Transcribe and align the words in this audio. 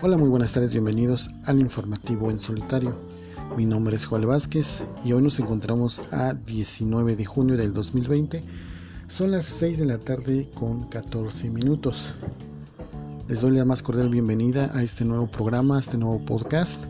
Hola, 0.00 0.16
muy 0.16 0.28
buenas 0.28 0.52
tardes, 0.52 0.70
bienvenidos 0.70 1.28
al 1.44 1.58
informativo 1.58 2.30
en 2.30 2.38
solitario. 2.38 2.94
Mi 3.56 3.66
nombre 3.66 3.96
es 3.96 4.06
Juan 4.06 4.28
Vázquez 4.28 4.84
y 5.04 5.12
hoy 5.12 5.22
nos 5.22 5.40
encontramos 5.40 6.00
a 6.12 6.34
19 6.34 7.16
de 7.16 7.24
junio 7.24 7.56
del 7.56 7.74
2020. 7.74 8.44
Son 9.08 9.32
las 9.32 9.46
6 9.46 9.78
de 9.78 9.86
la 9.86 9.98
tarde 9.98 10.48
con 10.54 10.88
14 10.88 11.50
minutos. 11.50 12.14
Les 13.26 13.40
doy 13.40 13.56
la 13.56 13.64
más 13.64 13.82
cordial 13.82 14.08
bienvenida 14.08 14.70
a 14.72 14.84
este 14.84 15.04
nuevo 15.04 15.26
programa, 15.26 15.78
a 15.78 15.80
este 15.80 15.98
nuevo 15.98 16.24
podcast. 16.24 16.84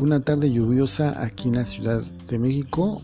Una 0.00 0.20
tarde 0.20 0.50
lluviosa 0.50 1.22
aquí 1.22 1.46
en 1.46 1.54
la 1.54 1.64
Ciudad 1.64 2.02
de 2.02 2.38
México. 2.40 3.00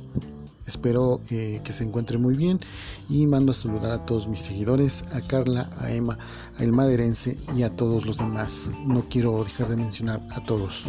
Espero 0.71 1.21
eh, 1.30 1.61
que 1.64 1.73
se 1.73 1.82
encuentre 1.82 2.16
muy 2.16 2.37
bien 2.37 2.61
y 3.09 3.27
mando 3.27 3.50
a 3.50 3.55
saludar 3.57 3.91
a 3.91 4.07
todos 4.07 4.29
mis 4.29 4.39
seguidores, 4.39 5.05
a 5.12 5.20
Carla, 5.20 5.69
a 5.79 5.93
Emma, 5.93 6.16
a 6.56 6.62
El 6.62 6.70
Maderense 6.70 7.37
y 7.56 7.65
a 7.65 7.74
todos 7.74 8.06
los 8.06 8.19
demás. 8.19 8.70
No 8.84 9.05
quiero 9.09 9.43
dejar 9.43 9.69
de 9.69 9.77
mencionar 9.77 10.24
a 10.30 10.41
todos. 10.45 10.87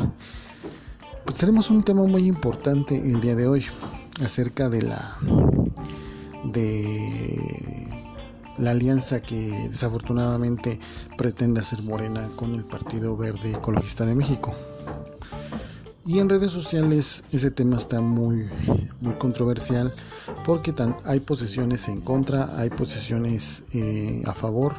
Pues 1.26 1.38
tenemos 1.38 1.71
un 1.71 1.81
tema 1.81 2.04
muy 2.04 2.27
importante 2.27 2.95
el 2.95 3.21
día 3.21 3.35
de 3.35 3.48
hoy 3.48 3.66
acerca 4.23 4.70
de 4.70 4.84
la 4.84 5.17
de 6.43 7.88
la 8.57 8.71
alianza 8.71 9.20
que 9.20 9.68
desafortunadamente 9.70 10.79
pretende 11.18 11.62
hacer 11.62 11.82
Morena 11.82 12.29
con 12.35 12.54
el 12.54 12.66
Partido 12.66 13.18
Verde 13.18 13.52
Ecologista 13.52 14.05
de 14.05 14.13
México. 14.13 14.55
Y 16.04 16.18
en 16.18 16.30
redes 16.30 16.52
sociales 16.52 17.23
ese 17.32 17.52
tema 17.52 17.78
está 17.78 18.02
muy, 18.02 18.48
muy 19.02 19.14
controversial 19.20 19.94
porque 20.44 20.74
hay 21.05 21.20
posiciones 21.20 21.88
en 21.88 22.02
contra, 22.02 22.58
hay 22.58 22.72
posiciones 22.72 23.64
eh, 23.74 24.24
a 24.26 24.34
favor 24.34 24.74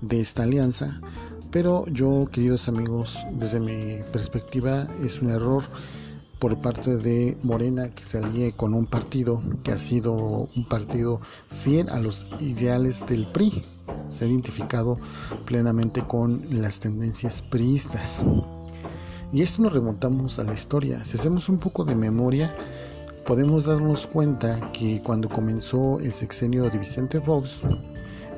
de 0.00 0.20
esta 0.20 0.44
alianza. 0.44 1.00
Pero 1.50 1.84
yo, 1.88 2.28
queridos 2.32 2.66
amigos, 2.68 3.26
desde 3.32 3.60
mi 3.60 3.98
perspectiva 4.10 4.86
es 5.02 5.20
un 5.20 5.30
error 5.30 5.62
por 6.38 6.60
parte 6.62 6.96
de 6.96 7.36
Morena 7.42 7.90
que 7.94 8.02
se 8.02 8.18
alíe 8.18 8.52
con 8.52 8.72
un 8.72 8.86
partido 8.86 9.42
que 9.64 9.72
ha 9.72 9.78
sido 9.78 10.48
un 10.56 10.68
partido 10.68 11.20
fiel 11.50 11.90
a 11.90 12.00
los 12.00 12.26
ideales 12.40 13.02
del 13.06 13.26
PRI. 13.26 13.64
Se 14.08 14.24
ha 14.24 14.28
identificado 14.28 14.98
plenamente 15.44 16.02
con 16.06 16.42
las 16.50 16.80
tendencias 16.80 17.42
priistas. 17.42 18.24
Y 19.32 19.42
esto 19.42 19.62
nos 19.62 19.72
remontamos 19.72 20.38
a 20.38 20.44
la 20.44 20.54
historia. 20.54 21.04
Si 21.04 21.16
hacemos 21.16 21.48
un 21.48 21.58
poco 21.58 21.84
de 21.84 21.96
memoria, 21.96 22.54
podemos 23.26 23.64
darnos 23.64 24.06
cuenta 24.06 24.70
que 24.72 25.02
cuando 25.02 25.28
comenzó 25.28 25.98
el 25.98 26.12
sexenio 26.12 26.70
de 26.70 26.78
Vicente 26.78 27.20
Fox, 27.20 27.62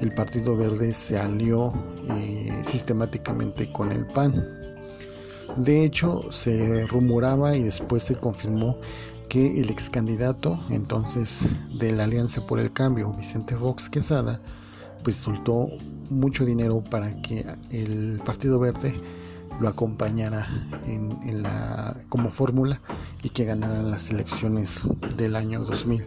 el 0.00 0.14
Partido 0.14 0.56
Verde 0.56 0.95
se 0.95 1.19
alió 1.19 1.75
eh, 2.08 2.62
sistemáticamente 2.64 3.70
con 3.70 3.92
el 3.92 4.06
PAN. 4.06 4.47
De 5.58 5.84
hecho, 5.84 6.33
se 6.33 6.86
rumoraba 6.86 7.55
y 7.55 7.64
después 7.64 8.05
se 8.05 8.14
confirmó 8.14 8.78
que 9.28 9.61
el 9.61 9.69
ex 9.69 9.91
candidato 9.91 10.58
entonces 10.70 11.47
de 11.78 11.92
la 11.92 12.05
Alianza 12.05 12.47
por 12.47 12.61
el 12.61 12.73
Cambio, 12.73 13.12
Vicente 13.12 13.55
Fox 13.56 13.91
Quesada, 13.91 14.41
pues 15.02 15.17
soltó 15.17 15.69
mucho 16.08 16.47
dinero 16.47 16.83
para 16.83 17.20
que 17.20 17.45
el 17.70 18.23
Partido 18.25 18.58
Verde 18.58 18.98
lo 19.61 19.69
acompañara 19.69 20.47
en, 20.87 21.42
la, 21.42 21.97
como 22.09 22.31
fórmula 22.31 22.81
y 23.23 23.31
que 23.31 23.45
ganaran 23.45 23.91
las 23.91 24.11
elecciones 24.11 24.83
del 25.17 25.37
año 25.37 25.61
2000 25.61 26.06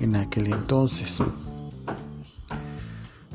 en 0.00 0.16
aquel 0.16 0.52
entonces. 0.52 1.22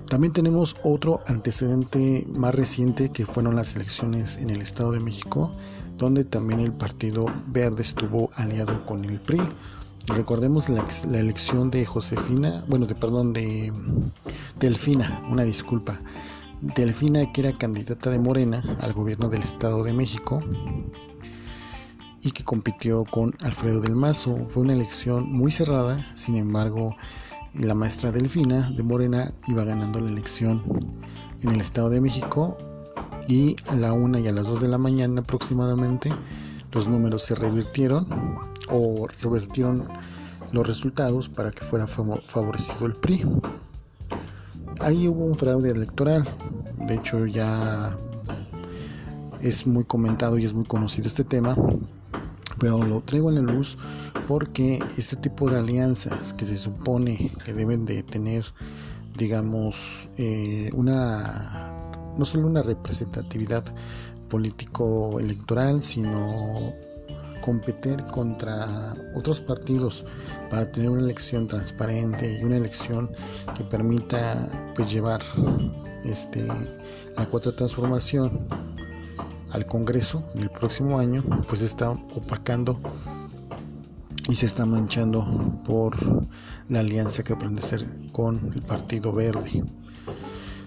También 0.09 0.31
tenemos 0.31 0.77
otro 0.83 1.21
antecedente 1.27 2.25
más 2.29 2.55
reciente 2.55 3.09
que 3.09 3.25
fueron 3.25 3.55
las 3.55 3.75
elecciones 3.75 4.37
en 4.37 4.49
el 4.49 4.61
Estado 4.61 4.93
de 4.93 5.01
México, 5.01 5.53
donde 5.97 6.23
también 6.23 6.61
el 6.61 6.71
Partido 6.71 7.25
Verde 7.47 7.81
estuvo 7.81 8.29
aliado 8.35 8.85
con 8.85 9.03
el 9.03 9.19
PRI. 9.19 9.41
Recordemos 10.07 10.69
la, 10.69 10.85
la 11.07 11.19
elección 11.19 11.69
de 11.69 11.85
Josefina, 11.85 12.63
bueno, 12.69 12.85
de 12.85 12.95
perdón, 12.95 13.33
de 13.33 13.73
Delfina, 14.57 15.21
una 15.29 15.43
disculpa, 15.43 15.99
Delfina, 16.61 17.31
que 17.31 17.41
era 17.41 17.57
candidata 17.57 18.09
de 18.09 18.17
Morena 18.17 18.63
al 18.81 18.93
gobierno 18.93 19.29
del 19.29 19.43
Estado 19.43 19.83
de 19.83 19.93
México 19.93 20.43
y 22.21 22.31
que 22.31 22.43
compitió 22.43 23.05
con 23.05 23.35
Alfredo 23.41 23.79
del 23.79 23.95
Mazo. 23.95 24.37
Fue 24.47 24.63
una 24.63 24.73
elección 24.73 25.31
muy 25.31 25.51
cerrada, 25.51 26.03
sin 26.15 26.35
embargo, 26.35 26.95
la 27.53 27.75
maestra 27.75 28.11
Delfina 28.11 28.71
de 28.71 28.81
Morena 28.81 29.31
iba 29.47 29.63
ganando 29.65 29.99
la 29.99 30.09
elección 30.09 30.63
en 31.43 31.51
el 31.51 31.61
Estado 31.61 31.91
de 31.91 32.01
México 32.01 32.57
y 33.27 33.55
a 33.69 33.75
la 33.75 33.93
una 33.93 34.19
y 34.19 34.27
a 34.27 34.31
las 34.31 34.47
dos 34.47 34.59
de 34.59 34.67
la 34.67 34.79
mañana 34.79 35.21
aproximadamente 35.21 36.11
los 36.71 36.87
números 36.87 37.23
se 37.23 37.35
revirtieron 37.35 38.07
o 38.71 39.07
revertieron 39.21 39.87
los 40.51 40.65
resultados 40.65 41.29
para 41.29 41.51
que 41.51 41.63
fuera 41.63 41.85
favorecido 41.85 42.87
el 42.87 42.95
PRI 42.95 43.23
ahí 44.79 45.07
hubo 45.07 45.25
un 45.25 45.35
fraude 45.35 45.71
electoral. 45.71 46.27
De 46.87 46.95
hecho, 46.95 47.25
ya 47.25 47.97
es 49.41 49.67
muy 49.67 49.83
comentado 49.83 50.37
y 50.37 50.45
es 50.45 50.53
muy 50.53 50.65
conocido 50.65 51.07
este 51.07 51.25
tema, 51.25 51.55
pero 52.59 52.81
lo 52.81 53.01
traigo 53.01 53.29
en 53.29 53.45
la 53.45 53.51
luz 53.53 53.77
porque 54.25 54.81
este 54.97 55.17
tipo 55.17 55.49
de 55.49 55.59
alianzas 55.59 56.33
que 56.33 56.45
se 56.45 56.57
supone 56.57 57.31
que 57.43 57.53
deben 57.53 57.85
de 57.85 58.03
tener, 58.03 58.45
digamos, 59.17 60.09
eh, 60.17 60.69
una 60.73 61.73
no 62.17 62.25
solo 62.25 62.47
una 62.47 62.61
representatividad 62.61 63.63
político 64.29 65.19
electoral, 65.19 65.83
sino 65.83 66.73
competir 67.41 68.03
contra 68.05 68.95
otros 69.13 69.39
partidos 69.39 70.03
para 70.49 70.71
tener 70.71 70.89
una 70.89 71.01
elección 71.01 71.47
transparente 71.47 72.39
y 72.39 72.43
una 72.43 72.57
elección 72.57 73.09
que 73.55 73.63
permita 73.63 74.49
pues 74.75 74.91
llevar 74.91 75.21
este 76.03 76.45
la 76.45 77.25
cuarta 77.29 77.55
transformación 77.55 78.47
al 79.51 79.65
Congreso 79.65 80.23
en 80.35 80.43
el 80.43 80.49
próximo 80.49 80.99
año 80.99 81.23
pues 81.47 81.61
está 81.61 81.91
opacando 81.91 82.79
y 84.29 84.35
se 84.35 84.45
está 84.45 84.65
manchando 84.65 85.61
por 85.65 85.95
la 86.67 86.81
alianza 86.81 87.23
que 87.23 87.33
aprende 87.33 87.61
a 87.61 87.65
hacer 87.65 87.85
con 88.11 88.51
el 88.53 88.61
Partido 88.61 89.13
Verde. 89.13 89.63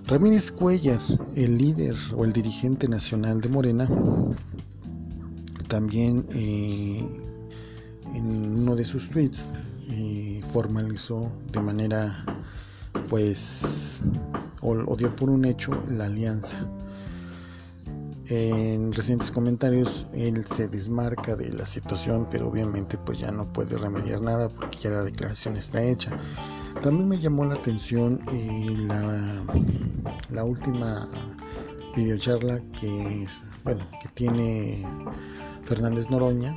Ramírez 0.06 0.50
Cuellar, 0.50 0.98
el 1.36 1.58
líder 1.58 1.94
o 2.16 2.24
el 2.24 2.32
dirigente 2.32 2.88
nacional 2.88 3.40
de 3.40 3.48
Morena, 3.50 3.88
también 5.68 6.26
eh, 6.34 7.06
en 8.14 8.62
uno 8.62 8.74
de 8.74 8.84
sus 8.84 9.08
tweets 9.10 9.50
eh, 9.88 10.40
formalizó 10.52 11.30
de 11.52 11.60
manera 11.60 12.24
pues 13.08 14.02
o, 14.62 14.96
dio 14.96 15.14
por 15.14 15.30
un 15.30 15.44
hecho 15.44 15.72
la 15.88 16.06
alianza. 16.06 16.66
En 18.26 18.92
recientes 18.92 19.30
comentarios 19.30 20.06
él 20.12 20.46
se 20.46 20.68
desmarca 20.68 21.34
de 21.34 21.50
la 21.50 21.66
situación 21.66 22.28
pero 22.30 22.48
obviamente 22.48 22.96
pues 22.96 23.18
ya 23.18 23.32
no 23.32 23.52
puede 23.52 23.76
remediar 23.76 24.22
nada 24.22 24.48
porque 24.48 24.78
ya 24.78 24.90
la 24.90 25.02
declaración 25.02 25.56
está 25.56 25.82
hecha. 25.82 26.12
También 26.80 27.08
me 27.08 27.18
llamó 27.18 27.44
la 27.44 27.54
atención 27.54 28.20
eh, 28.32 28.76
la, 28.78 29.42
la 30.28 30.44
última 30.44 31.08
videocharla 31.96 32.60
que 32.80 33.26
bueno 33.64 33.84
que 34.00 34.08
tiene 34.14 34.86
Fernández 35.64 36.08
Noroña 36.08 36.56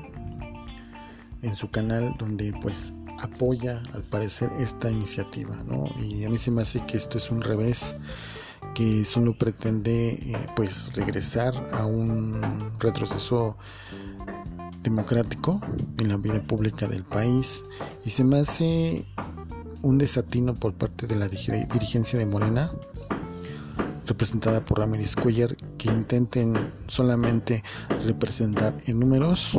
en 1.41 1.55
su 1.55 1.69
canal 1.69 2.15
donde 2.19 2.53
pues 2.61 2.93
apoya 3.19 3.81
al 3.93 4.03
parecer 4.03 4.51
esta 4.59 4.89
iniciativa 4.89 5.55
¿no? 5.65 5.89
y 5.99 6.25
a 6.25 6.29
mí 6.29 6.37
se 6.37 6.51
me 6.51 6.61
hace 6.61 6.85
que 6.85 6.97
esto 6.97 7.17
es 7.17 7.31
un 7.31 7.41
revés 7.41 7.97
que 8.73 9.05
solo 9.05 9.37
pretende 9.37 10.11
eh, 10.13 10.35
pues 10.55 10.91
regresar 10.95 11.53
a 11.73 11.85
un 11.85 12.41
retroceso 12.79 13.57
democrático 14.81 15.61
en 15.97 16.09
la 16.09 16.17
vida 16.17 16.41
pública 16.41 16.87
del 16.87 17.03
país 17.03 17.63
y 18.05 18.09
se 18.09 18.23
me 18.23 18.37
hace 18.37 19.05
un 19.81 19.97
desatino 19.97 20.55
por 20.55 20.73
parte 20.73 21.07
de 21.07 21.15
la 21.15 21.27
dirigencia 21.27 22.17
de 22.19 22.25
Morena 22.25 22.71
representada 24.05 24.63
por 24.63 24.79
Ramírez 24.79 25.15
Cuellar 25.15 25.55
que 25.77 25.89
intenten 25.89 26.71
solamente 26.87 27.63
representar 28.05 28.75
en 28.85 28.99
números 28.99 29.57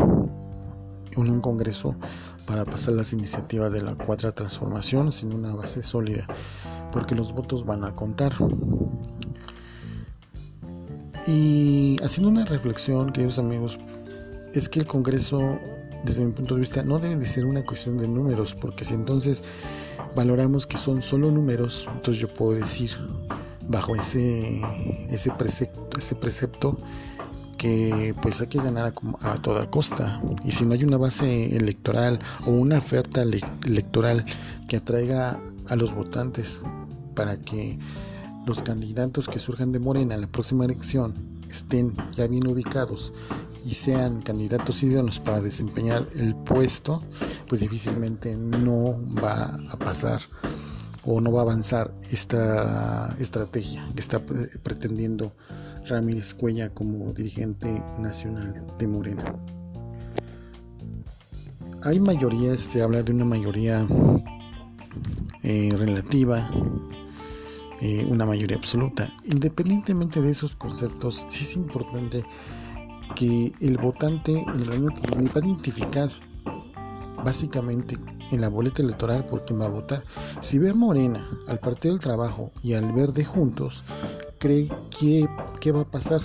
en 1.22 1.31
un 1.31 1.40
congreso 1.40 1.96
para 2.46 2.64
pasar 2.64 2.94
las 2.94 3.12
iniciativas 3.12 3.72
de 3.72 3.82
la 3.82 3.94
cuarta 3.94 4.32
transformación 4.32 5.12
sin 5.12 5.32
una 5.32 5.55
base 5.55 5.82
sólida 5.82 6.26
porque 6.93 7.14
los 7.14 7.32
votos 7.32 7.64
van 7.66 7.84
a 7.84 7.94
contar. 7.94 8.32
Y 11.26 11.96
haciendo 12.02 12.28
una 12.28 12.44
reflexión 12.44 13.11
queridos 13.11 13.38
amigos 13.38 13.78
es 14.52 14.69
que 14.69 14.81
el 14.81 14.87
congreso 14.87 15.58
desde 16.05 16.25
mi 16.25 16.32
punto 16.32 16.55
de 16.55 16.61
vista 16.61 16.82
no 16.82 16.99
debe 16.99 17.17
de 17.17 17.26
ser 17.26 17.46
una 17.46 17.64
cuestión 17.64 17.96
de 17.99 18.06
números 18.06 18.55
porque 18.55 18.84
si 18.84 18.94
entonces 18.94 19.43
valoramos 20.14 20.67
que 20.67 20.76
son 20.76 21.00
solo 21.00 21.31
números 21.31 21.88
entonces 21.94 22.20
yo 22.20 22.32
puedo 22.32 22.52
decir 22.52 22.90
bajo 23.69 23.96
ese, 23.96 24.60
ese, 25.10 25.32
precepto, 25.32 25.99
ese 25.99 26.14
precepto 26.14 26.78
que 27.56 28.14
pues 28.22 28.40
hay 28.40 28.48
que 28.48 28.58
ganar 28.58 28.92
a, 29.22 29.32
a, 29.32 29.42
toda 29.42 29.70
costa. 29.70 30.20
Y 30.44 30.52
si 30.52 30.64
no 30.64 30.74
hay 30.74 30.84
una 30.84 30.96
base 30.96 31.56
electoral 31.56 32.20
o 32.46 32.50
una 32.50 32.78
oferta 32.78 33.22
electoral 33.22 34.24
que 34.68 34.76
atraiga 34.76 35.40
a 35.66 35.76
los 35.76 35.94
votantes 35.94 36.62
para 37.14 37.36
que 37.36 37.78
los 38.46 38.62
candidatos 38.62 39.28
que 39.28 39.38
surjan 39.38 39.72
de 39.72 39.78
Morena 39.78 40.14
en 40.14 40.20
la 40.20 40.26
próxima 40.26 40.64
elección 40.64 41.14
estén 41.48 41.96
ya 42.14 42.26
bien 42.26 42.46
ubicados 42.46 43.12
y 43.64 43.74
sean 43.74 44.20
candidatos 44.20 44.82
idóneos 44.82 45.20
para 45.20 45.40
desempeñar 45.40 46.06
el 46.14 46.34
puesto, 46.34 47.02
pues 47.48 47.62
difícilmente 47.62 48.36
no 48.36 48.94
va 49.22 49.58
a 49.70 49.78
pasar 49.78 50.20
o 51.04 51.20
no 51.20 51.32
va 51.32 51.40
a 51.40 51.44
avanzar 51.44 51.94
esta 52.10 53.14
estrategia 53.18 53.86
que 53.94 54.00
está 54.00 54.20
pretendiendo 54.62 55.32
Ramírez 55.86 56.34
Cuella 56.34 56.69
como 56.70 57.12
dirigente 57.12 57.82
nacional 57.98 58.64
de 58.78 58.86
Morena. 58.86 59.34
Hay 61.82 62.00
mayorías, 62.00 62.60
se 62.60 62.82
habla 62.82 63.02
de 63.02 63.12
una 63.12 63.26
mayoría 63.26 63.86
eh, 65.42 65.75
relativa, 65.76 66.48
eh, 67.82 68.06
una 68.08 68.25
mayoría 68.25 68.56
absoluta. 68.56 69.12
Independientemente 69.25 70.22
de 70.22 70.31
esos 70.31 70.56
conceptos, 70.56 71.26
sí 71.28 71.44
es 71.44 71.56
importante 71.56 72.25
que 73.14 73.52
el 73.60 73.76
votante 73.76 74.32
en 74.32 74.62
el 74.62 74.72
año 74.72 74.88
que 74.88 75.06
viene 75.08 75.28
va 75.28 75.40
a 75.42 75.46
identificar 75.46 76.08
básicamente 77.22 77.96
en 78.31 78.40
la 78.40 78.48
boleta 78.48 78.82
electoral 78.82 79.26
por 79.26 79.44
quién 79.44 79.60
va 79.60 79.66
a 79.66 79.70
votar. 79.70 80.04
Si 80.40 80.58
ve 80.58 80.70
a 80.70 80.75
Morena, 80.75 81.28
al 81.46 81.58
Partido 81.58 81.94
del 81.94 82.00
Trabajo 82.00 82.52
y 82.62 82.72
al 82.72 82.92
Verde 82.92 83.25
juntos, 83.25 83.84
cree 84.44 84.69
que 84.91 85.26
qué 85.58 85.73
va 85.73 85.81
a 85.81 85.91
pasar. 85.91 86.20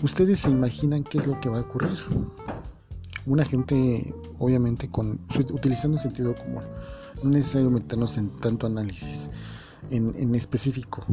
Ustedes 0.00 0.38
se 0.38 0.50
imaginan 0.50 1.02
qué 1.02 1.18
es 1.18 1.26
lo 1.26 1.40
que 1.40 1.48
va 1.48 1.58
a 1.58 1.62
ocurrir. 1.62 1.98
Una 3.26 3.44
gente, 3.44 4.14
obviamente, 4.38 4.88
con 4.88 5.18
utilizando 5.50 5.96
el 5.96 6.02
sentido 6.04 6.36
común. 6.36 6.62
No 7.24 7.30
es 7.30 7.36
necesario 7.36 7.68
meternos 7.68 8.16
en 8.16 8.28
tanto 8.38 8.68
análisis 8.68 9.28
en, 9.90 10.32
específico 10.36 11.04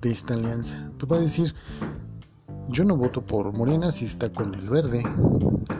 de 0.00 0.10
esta 0.10 0.32
alianza. 0.32 0.90
Tú 0.96 1.06
vas 1.06 1.18
a 1.18 1.22
decir, 1.24 1.54
yo 2.70 2.84
no 2.84 2.96
voto 2.96 3.20
por 3.20 3.52
Morena 3.52 3.92
si 3.92 4.06
está 4.06 4.32
con 4.32 4.54
el 4.54 4.70
verde. 4.70 5.02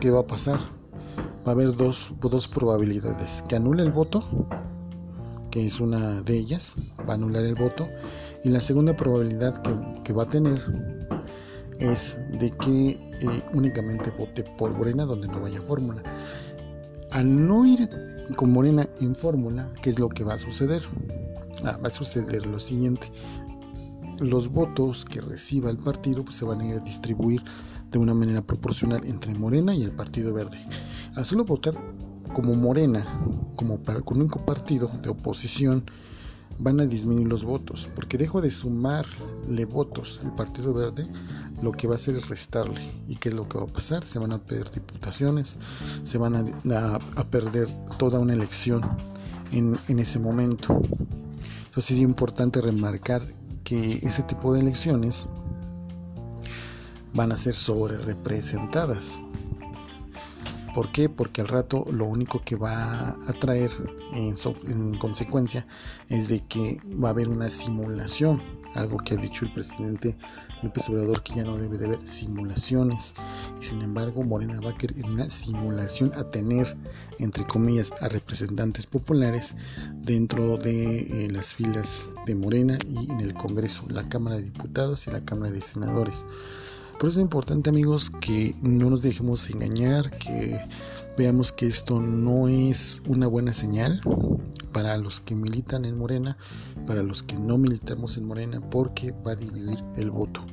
¿Qué 0.00 0.11
va 0.11 0.21
a 0.21 0.27
pasar? 0.27 0.59
Va 1.47 1.53
a 1.53 1.55
haber 1.55 1.75
dos, 1.75 2.12
dos 2.21 2.47
probabilidades. 2.47 3.43
Que 3.49 3.56
anule 3.56 3.85
el 3.85 3.91
voto, 3.91 4.23
que 5.50 5.65
es 5.65 5.81
una 5.81 6.21
de 6.21 6.37
ellas, 6.37 6.77
va 7.09 7.12
a 7.12 7.15
anular 7.15 7.43
el 7.43 7.55
voto. 7.55 7.89
Y 8.44 8.49
la 8.49 8.61
segunda 8.61 8.97
probabilidad 8.97 9.62
que, 10.03 10.12
va 10.12 10.25
a 10.25 10.27
tener 10.27 10.61
es 11.79 12.19
de 12.39 12.50
que 12.50 12.91
eh, 12.91 13.43
únicamente 13.53 14.11
vote 14.19 14.44
por 14.59 14.73
Morena 14.73 15.05
donde 15.05 15.29
no 15.29 15.41
vaya 15.41 15.62
fórmula. 15.62 16.03
Al 17.11 17.47
no 17.47 17.65
ir 17.65 17.89
con 18.37 18.53
Morena 18.53 18.89
en 19.00 19.15
fórmula, 19.15 19.69
¿qué 19.83 19.91
es 19.91 19.99
lo 19.99 20.09
que 20.09 20.25
va 20.25 20.35
a 20.35 20.39
suceder? 20.39 20.83
Ah, 21.65 21.79
va 21.83 21.89
a 21.89 21.91
suceder 21.91 22.47
lo 22.47 22.59
siguiente. 22.59 23.12
Los 24.19 24.49
votos 24.49 25.05
que 25.05 25.21
reciba 25.21 25.71
el 25.71 25.77
partido 25.77 26.25
pues, 26.25 26.37
se 26.37 26.44
van 26.44 26.61
a 26.61 26.79
distribuir 26.79 27.43
de 27.93 27.99
una 27.99 28.15
manera 28.15 28.43
proporcional 28.43 29.05
entre 29.05 29.35
Morena 29.35 29.75
y 29.75 29.83
el 29.83 29.93
Partido 29.93 30.33
Verde. 30.33 30.59
Al 31.15 31.25
solo 31.25 31.44
votar 31.44 31.75
como 32.33 32.55
Morena, 32.55 33.06
como 33.56 33.79
único 34.06 34.44
partido 34.44 34.91
de 35.03 35.11
oposición, 35.11 35.85
van 36.58 36.81
a 36.81 36.87
disminuir 36.87 37.28
los 37.28 37.44
votos, 37.44 37.88
porque 37.94 38.19
dejo 38.19 38.40
de 38.40 38.50
sumarle 38.50 39.64
votos 39.64 40.20
el 40.25 40.32
Partido 40.32 40.72
Verde, 40.72 41.06
lo 41.62 41.72
que 41.72 41.87
va 41.87 41.94
a 41.94 41.96
hacer 41.96 42.16
es 42.16 42.28
restarle. 42.28 42.81
¿Y 43.06 43.16
qué 43.16 43.28
es 43.31 43.34
lo 43.34 43.49
que 43.49 43.58
va 43.58 43.64
a 43.64 43.72
pasar? 43.72 44.04
Se 44.04 44.19
van 44.19 44.32
a 44.32 44.38
perder 44.38 44.70
diputaciones, 44.70 45.56
se 46.02 46.19
van 46.19 46.37
a, 46.37 46.99
a, 47.16 47.25
perder 47.25 47.69
toda 47.99 48.19
una 48.19 48.32
elección 48.32 48.82
en, 49.52 49.78
en 49.88 49.99
ese 49.99 50.19
momento. 50.19 50.81
Entonces 51.66 51.93
es 51.93 51.99
importante 51.99 52.60
remarcar 52.60 53.22
que 53.64 53.94
ese 54.02 54.22
tipo 54.25 54.52
de 54.52 54.60
elecciones 54.60 55.26
van 57.14 57.32
a 57.32 57.37
ser 57.37 57.55
sobre 57.55 57.98
representadas. 57.98 59.20
¿Por 60.74 60.90
qué? 60.90 61.08
Porque 61.08 61.42
al 61.42 61.48
rato 61.48 61.86
lo 61.90 62.06
único 62.06 62.42
que 62.42 62.56
va 62.56 63.10
a 63.10 63.32
traer 63.40 63.70
en, 64.14 64.34
en, 64.69 64.98
consecuencia 64.98 65.66
es 66.08 66.28
de 66.28 66.40
que 66.46 66.80
va 67.02 67.08
a 67.08 67.10
haber 67.10 67.28
una 67.28 67.50
simulación, 67.50 68.42
algo 68.74 68.96
que 68.98 69.14
ha 69.14 69.16
dicho 69.19 69.44
el 69.44 69.52
presidente 69.52 70.16
López 70.62 70.88
Obrador 70.88 71.22
que 71.22 71.34
ya 71.34 71.44
no 71.44 71.58
debe 71.58 71.76
de 71.76 71.86
haber 71.86 72.06
simulaciones 72.06 73.14
y 73.60 73.64
sin 73.64 73.82
embargo 73.82 74.22
Morena 74.22 74.60
va 74.60 74.70
a 74.70 74.78
querer 74.78 75.04
una 75.04 75.28
simulación 75.28 76.12
a 76.14 76.30
tener 76.30 76.76
entre 77.19 77.44
comillas 77.44 77.92
a 78.00 78.08
representantes 78.08 78.86
populares 78.86 79.56
dentro 79.96 80.56
de 80.56 81.00
eh, 81.00 81.28
las 81.30 81.54
filas 81.54 82.10
de 82.26 82.34
Morena 82.34 82.78
y 82.88 83.10
en 83.10 83.20
el 83.20 83.34
Congreso, 83.34 83.84
la 83.88 84.08
Cámara 84.08 84.36
de 84.36 84.44
Diputados 84.44 85.06
y 85.06 85.10
la 85.10 85.24
Cámara 85.24 85.50
de 85.50 85.60
Senadores. 85.60 86.24
Por 86.99 87.09
eso 87.09 87.19
es 87.19 87.25
importante 87.25 87.71
amigos 87.71 88.11
que 88.21 88.55
no 88.62 88.91
nos 88.91 89.03
dejemos 89.03 89.50
engañar, 89.50 90.11
que 90.11 90.56
veamos 91.19 91.50
que 91.53 91.67
esto 91.67 92.00
no 92.00 92.49
es 92.49 93.03
una 93.06 93.27
buena 93.27 93.53
señal 93.53 94.00
para 94.73 94.97
los 94.97 95.21
que 95.21 95.35
militan 95.35 95.85
en 95.85 95.99
Morena, 95.99 96.37
para 96.87 97.03
los 97.03 97.23
que 97.23 97.37
no 97.37 97.59
militamos 97.59 98.17
en 98.17 98.25
Morena, 98.25 98.61
porque 98.71 99.12
va 99.27 99.33
a 99.33 99.37
dividir 99.37 99.79
el 99.97 100.11
voto. 100.11 100.44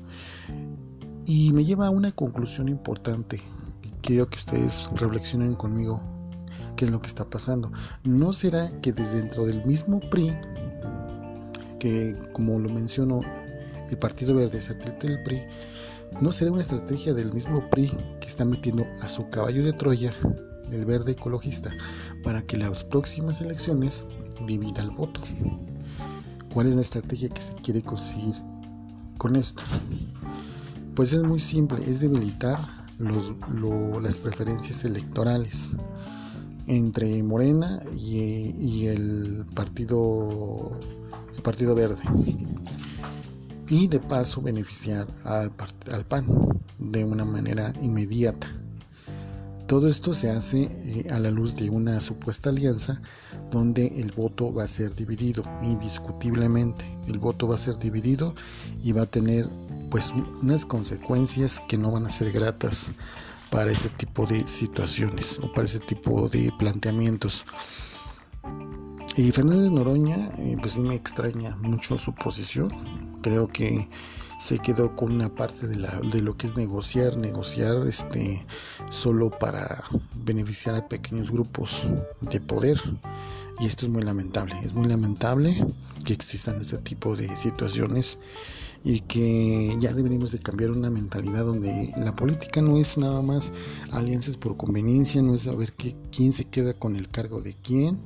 Y 1.26 1.54
me 1.54 1.64
lleva 1.64 1.88
a 1.88 1.92
una 1.92 2.12
conclusión 2.12 2.68
importante. 2.68 3.42
Quiero 4.02 4.30
que 4.30 4.38
ustedes 4.38 4.90
reflexionen 4.96 5.56
conmigo 5.56 6.02
qué 6.76 6.86
es 6.86 6.92
lo 6.92 7.02
que 7.02 7.08
está 7.08 7.30
pasando. 7.30 7.72
¿No 8.04 8.34
será 8.34 8.70
que 8.82 8.94
desde 8.94 9.18
dentro 9.18 9.46
del 9.46 9.64
mismo 9.66 10.00
PRI, 10.10 10.34
que 11.80 12.16
como 12.34 12.60
lo 12.60 12.70
menciono, 12.70 13.22
el 13.90 13.98
Partido 13.98 14.34
Verde 14.34 14.62
satélite 14.62 15.08
del 15.08 15.24
PRI, 15.24 15.42
¿No 16.22 16.32
será 16.34 16.52
una 16.52 16.62
estrategia 16.62 17.14
del 17.14 17.34
mismo 17.34 17.70
PRI 17.70 17.92
que 18.20 18.28
está 18.28 18.44
metiendo 18.44 18.86
a 19.02 19.08
su 19.08 19.30
caballo 19.30 19.64
de 19.64 19.72
Troya, 19.72 20.14
el 20.70 20.86
verde 20.86 21.14
ecologista, 21.14 21.72
para 22.24 22.42
que 22.42 22.58
las 22.58 22.84
próximas 22.84 23.40
elecciones 23.40 24.06
divida 24.46 24.82
el 24.82 24.92
voto? 24.92 25.22
¿Cuál 26.54 26.68
es 26.68 26.76
la 26.76 26.82
estrategia 26.82 27.30
que 27.30 27.42
se 27.42 27.54
quiere 27.54 27.82
conseguir 27.82 28.36
con 29.18 29.36
esto? 29.36 29.62
Pues 30.96 31.14
es 31.14 31.24
muy 31.24 31.40
simple, 31.40 31.78
es 31.86 32.02
debilitar 32.02 32.60
los, 32.98 33.34
las 34.02 34.18
preferencias 34.18 34.84
electorales 34.84 35.72
entre 36.68 37.24
Morena 37.24 37.82
y, 37.98 38.86
el 38.88 39.46
partido 39.56 40.72
el 41.36 41.42
partido 41.42 41.74
verde 41.74 42.02
y 43.70 43.88
de 43.88 44.00
paso 44.00 44.42
beneficiar 44.42 45.08
al, 45.24 45.52
al 45.92 46.06
PAN 46.06 46.28
de 46.80 47.04
una 47.04 47.26
manera 47.26 47.74
inmediata. 47.82 48.48
Todo 49.68 49.88
esto 49.88 50.16
se 50.16 50.32
hace 50.32 50.64
eh, 50.64 51.08
a 51.12 51.20
la 51.20 51.30
luz 51.30 51.56
de 51.56 51.70
una 51.70 52.02
supuesta 52.02 52.50
alianza 52.50 53.00
donde 53.52 53.86
el 54.02 54.12
voto 54.12 54.52
va 54.52 54.64
a 54.64 54.68
ser 54.68 54.96
dividido, 54.96 55.44
indiscutiblemente. 55.62 56.84
El 57.08 57.20
voto 57.20 57.48
va 57.48 57.54
a 57.54 57.60
ser 57.60 57.78
dividido 57.78 58.34
y 58.82 58.94
va 58.94 59.04
a 59.04 59.06
tener 59.06 59.48
pues 59.92 60.12
unas 60.42 60.66
consecuencias 60.66 61.62
que 61.68 61.78
no 61.78 61.92
van 61.92 62.08
a 62.08 62.10
ser 62.10 62.32
gratas 62.32 62.94
para 63.52 63.72
ese 63.72 63.90
tipo 63.90 64.26
de 64.26 64.48
situaciones 64.48 65.40
o 65.40 65.54
para 65.54 65.66
ese 65.66 65.80
tipo 65.80 66.28
de 66.30 66.52
planteamientos. 66.58 67.46
Y 69.18 69.32
Fernández 69.32 69.70
Noroña, 69.70 70.18
eh, 70.38 70.58
pues 70.62 70.74
sí 70.74 70.80
me 70.80 70.96
extraña 70.96 71.56
mucho 71.58 72.00
su 72.00 72.14
posición. 72.16 73.09
Creo 73.22 73.48
que 73.48 73.90
se 74.40 74.58
quedó 74.60 74.96
con 74.96 75.12
una 75.12 75.30
parte 75.30 75.68
de, 75.68 75.76
la, 75.76 76.00
lo 76.00 76.38
que 76.38 76.48
es 76.48 76.56
negociar, 76.56 77.18
negociar 77.18 77.86
este, 77.86 78.46
solo 78.90 79.30
para 79.30 79.84
beneficiar 80.24 80.76
a 80.76 80.88
pequeños 80.88 81.30
grupos 81.30 81.90
de 82.22 82.40
poder. 82.40 82.80
Y 83.60 83.66
esto 83.66 83.86
es 83.86 83.92
muy 83.92 84.02
lamentable, 84.02 84.56
es 84.64 84.74
muy 84.74 84.88
lamentable 84.88 85.54
que 86.06 86.14
existan 86.14 86.62
este 86.62 86.78
tipo 86.78 87.18
de 87.18 87.36
situaciones 87.36 88.18
y 88.86 89.02
que 89.02 89.76
ya 89.80 89.92
deberíamos 89.92 90.32
de 90.32 90.40
cambiar 90.40 90.72
una 90.72 90.90
mentalidad 90.90 91.44
donde 91.44 91.94
la 91.98 92.16
política 92.16 92.62
no 92.62 92.78
es 92.78 92.98
nada 92.98 93.22
más 93.22 93.52
alianzas 93.92 94.38
por 94.38 94.56
conveniencia, 94.56 95.22
no 95.22 95.36
es 95.36 95.42
saber 95.42 95.74
que, 95.74 95.98
quién 96.16 96.32
se 96.32 96.46
queda 96.46 96.74
con 96.74 96.96
el 96.96 97.10
cargo 97.10 97.42
de 97.42 97.56
quién 97.62 98.00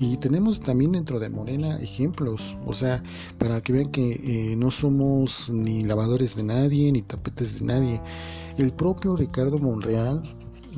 y 0.00 0.16
tenemos 0.16 0.60
también 0.60 0.92
dentro 0.92 1.20
de 1.20 1.28
Morena 1.28 1.76
ejemplos, 1.78 2.56
o 2.64 2.72
sea, 2.72 3.02
para 3.38 3.60
que 3.60 3.74
vean 3.74 3.90
que 3.90 4.12
eh, 4.12 4.56
no 4.56 4.70
somos 4.70 5.50
ni 5.50 5.82
lavadores 5.82 6.34
de 6.34 6.42
nadie, 6.42 6.90
ni 6.90 7.02
tapetes 7.02 7.60
de 7.60 7.66
nadie. 7.66 8.00
El 8.56 8.72
propio 8.72 9.14
Ricardo 9.14 9.58
Monreal, 9.58 10.22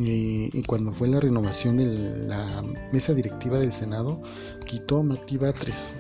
eh, 0.01 0.51
cuando 0.67 0.93
fue 0.93 1.07
la 1.07 1.21
renovación 1.21 1.77
de 1.77 1.87
la 2.27 2.65
mesa 2.93 3.15
directiva 3.15 3.61
del 3.61 3.73
Senado, 3.73 4.21
quitó 4.67 4.99
a 4.99 5.03
Martí 5.05 5.37
Batres. 5.37 5.95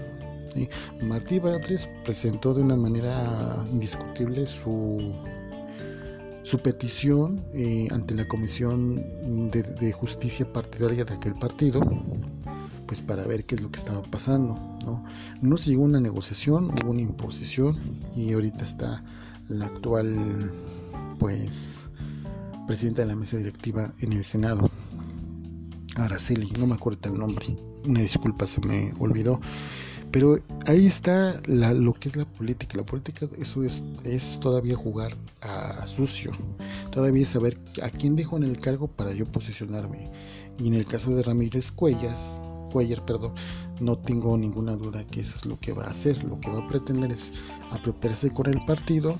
Martí 1.00 1.38
Batres 1.38 1.88
presentó 2.04 2.52
de 2.52 2.62
una 2.62 2.76
manera 2.76 3.56
indiscutible 3.72 4.46
su 4.48 5.12
su 6.42 6.58
petición 6.58 7.44
eh, 7.54 7.86
ante 7.92 8.14
la 8.14 8.26
Comisión 8.26 9.50
de, 9.50 9.92
Justicia 9.92 10.50
Partidaria 10.52 11.04
de 11.04 11.14
aquel 11.14 11.34
partido, 11.34 11.80
pues 12.92 13.00
para 13.00 13.26
ver 13.26 13.46
qué 13.46 13.54
es 13.54 13.62
lo 13.62 13.70
que 13.70 13.78
estaba 13.78 14.02
pasando. 14.02 14.52
No, 14.84 15.02
no 15.40 15.56
se 15.56 15.70
llegó 15.70 15.84
a 15.84 15.86
una 15.86 16.00
negociación, 16.00 16.66
hubo 16.66 16.90
una 16.90 17.00
imposición 17.00 17.74
y 18.14 18.34
ahorita 18.34 18.62
está 18.62 19.02
la 19.48 19.64
actual, 19.64 20.52
pues, 21.18 21.88
presidenta 22.66 23.00
de 23.00 23.08
la 23.08 23.16
mesa 23.16 23.38
directiva 23.38 23.94
en 24.00 24.12
el 24.12 24.24
Senado, 24.24 24.68
Araceli, 25.96 26.50
no 26.58 26.66
me 26.66 26.74
acuerdo 26.74 27.10
el 27.10 27.18
nombre, 27.18 27.56
una 27.86 28.00
disculpa, 28.00 28.46
se 28.46 28.60
me 28.60 28.92
olvidó. 28.98 29.40
Pero 30.10 30.38
ahí 30.66 30.84
está 30.84 31.40
lo 31.46 31.94
que 31.94 32.10
es 32.10 32.16
la 32.16 32.26
política. 32.26 32.76
La 32.76 32.84
política 32.84 33.26
eso 33.38 33.64
es, 33.64 33.82
es 34.04 34.38
todavía 34.38 34.76
jugar 34.76 35.16
a 35.40 35.86
sucio. 35.86 36.32
Todavía 36.90 37.24
saber 37.24 37.58
a 37.82 37.88
quién 37.88 38.16
dejo 38.16 38.36
en 38.36 38.42
el 38.42 38.60
cargo 38.60 38.86
para 38.86 39.14
yo 39.14 39.24
posicionarme. 39.24 40.10
Y 40.58 40.68
en 40.68 40.74
el 40.74 40.84
caso 40.84 41.14
de 41.14 41.22
Ramírez 41.22 41.72
Cuellas, 41.72 42.38
Cuellar, 42.72 43.04
perdón, 43.04 43.34
no 43.80 43.96
tengo 43.96 44.36
ninguna 44.36 44.76
duda 44.76 45.06
que 45.06 45.20
eso 45.20 45.36
es 45.36 45.44
lo 45.44 45.58
que 45.60 45.72
va 45.72 45.84
a 45.84 45.90
hacer. 45.90 46.24
Lo 46.24 46.40
que 46.40 46.50
va 46.50 46.60
a 46.60 46.68
pretender 46.68 47.12
es 47.12 47.32
apropiarse 47.70 48.30
con 48.30 48.46
el 48.46 48.58
partido 48.64 49.18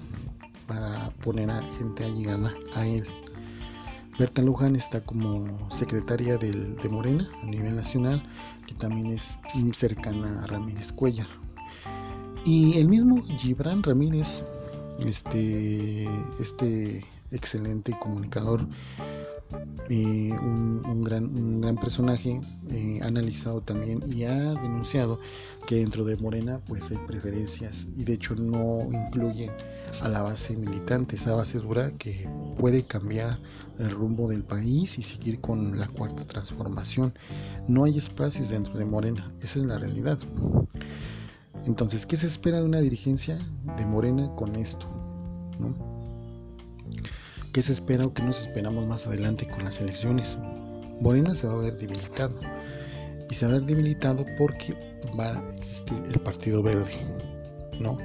para 0.67 1.11
poner 1.23 1.51
a 1.51 1.63
gente 1.79 2.05
allegada 2.05 2.55
a 2.75 2.87
él. 2.87 3.07
Berta 4.19 4.43
Luján 4.43 4.77
está 4.77 5.03
como 5.03 5.71
secretaria 5.71 6.39
del, 6.39 6.77
de 6.77 6.89
Morena 6.89 7.31
a 7.43 7.47
nivel 7.47 7.77
nacional, 7.77 8.23
que 8.67 8.75
también 8.75 9.07
es 9.09 9.39
cercana 9.73 10.43
a 10.43 10.47
Ramírez 10.47 10.93
Cuellar. 10.93 11.27
Y 12.45 12.79
el 12.79 12.89
mismo 12.89 13.23
Gibran 13.39 13.83
Ramírez, 13.83 14.45
este, 15.01 16.05
este 16.41 17.05
excelente 17.31 17.97
comunicador, 18.01 18.67
eh, 19.89 20.33
un, 20.41 21.05
gran, 21.05 21.25
un, 21.25 21.61
gran, 21.61 21.77
personaje, 21.77 22.41
eh, 22.71 23.01
ha 23.03 23.09
analizado 23.09 23.61
también 23.61 24.03
y 24.07 24.25
ha 24.25 24.55
denunciado 24.55 25.19
que 25.67 25.77
dentro 25.77 26.05
de 26.05 26.17
Morena 26.17 26.61
pues 26.67 26.91
hay 26.91 26.99
preferencias 27.07 27.87
y 27.97 28.05
de 28.05 28.15
hecho 28.15 28.35
no 28.35 28.89
incluye 28.91 29.51
a 30.01 30.09
la 30.09 30.23
base 30.23 30.57
militante, 30.57 31.17
esa 31.17 31.35
base 31.35 31.59
dura 31.59 31.91
que 31.99 32.27
puede 32.57 32.87
cambiar 32.87 33.39
el 33.79 33.91
rumbo 33.91 34.29
del 34.29 34.45
país 34.45 34.99
y 34.99 35.03
seguir 35.03 35.41
con 35.41 35.79
la 35.79 35.89
cuarta 35.89 36.25
transformación. 36.25 37.13
No 37.69 37.85
hay 37.85 37.99
espacios 37.99 38.51
dentro 38.51 38.75
de 38.79 38.85
Morena, 38.85 39.31
esa 39.43 39.59
es 39.59 39.67
la 39.67 39.79
realidad. 39.79 40.19
Entonces, 41.67 42.07
¿qué 42.07 42.17
se 42.17 42.29
espera 42.29 42.59
de 42.59 42.65
una 42.65 42.81
dirigencia 42.81 43.39
de 43.77 43.85
Morena 43.85 44.35
con 44.37 44.57
esto? 44.57 44.89
¿No? 45.59 45.92
¿Qué 47.53 47.61
se 47.61 47.73
espera 47.73 48.07
o 48.07 48.15
qué 48.15 48.23
nos 48.23 48.41
esperamos 48.41 48.87
más 48.87 49.07
adelante 49.07 49.47
con 49.47 49.65
las 49.65 49.79
elecciones? 49.79 50.39
Morena 51.03 51.35
se 51.35 51.47
va 51.47 51.53
a 51.53 51.59
ver 51.59 51.77
debilitado. 51.77 52.41
Y 53.29 53.35
se 53.35 53.45
va 53.45 53.53
a 53.53 53.55
ver 53.57 53.67
debilitado 53.67 54.25
porque 54.39 54.75
va 55.19 55.37
a 55.37 55.55
existir 55.55 55.99
el 56.11 56.19
Partido 56.21 56.63
Verde. 56.63 56.93
¿no? 57.79 57.99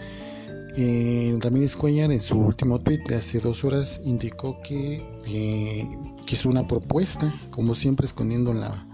Eh, 0.75 1.33
Ramírez 1.39 1.77
Cuellar 1.77 2.11
en 2.11 2.19
su 2.19 2.37
último 2.37 2.79
tweet 2.79 3.03
de 3.07 3.15
hace 3.15 3.39
dos 3.39 3.63
horas 3.63 4.01
indicó 4.03 4.61
que, 4.61 5.05
eh, 5.27 5.87
que 6.25 6.35
es 6.35 6.45
una 6.45 6.67
propuesta, 6.67 7.33
como 7.51 7.73
siempre 7.73 8.05
escondiendo 8.05 8.53
la, 8.53 8.85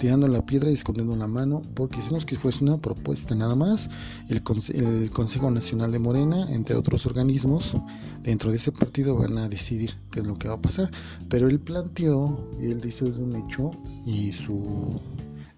tirando 0.00 0.26
la 0.26 0.44
piedra 0.44 0.70
y 0.70 0.72
escondiendo 0.72 1.14
la 1.14 1.26
mano, 1.26 1.62
porque 1.74 1.98
hicimos 1.98 2.24
que 2.24 2.34
fuese 2.36 2.64
una 2.64 2.78
propuesta 2.78 3.34
nada 3.34 3.54
más. 3.54 3.90
El, 4.28 4.42
el, 4.74 5.10
Consejo 5.10 5.50
Nacional 5.50 5.92
de 5.92 5.98
Morena, 5.98 6.50
entre 6.50 6.74
otros 6.74 7.04
organismos, 7.04 7.76
dentro 8.22 8.50
de 8.50 8.56
ese 8.56 8.72
partido 8.72 9.14
van 9.14 9.36
a 9.36 9.48
decidir 9.48 9.94
qué 10.10 10.20
es 10.20 10.26
lo 10.26 10.36
que 10.36 10.48
va 10.48 10.54
a 10.54 10.62
pasar. 10.62 10.90
Pero 11.28 11.48
él 11.48 11.60
planteó, 11.60 12.48
él 12.58 12.80
dice 12.80 13.04
un 13.04 13.36
hecho 13.36 13.72
y 14.06 14.32
su 14.32 14.98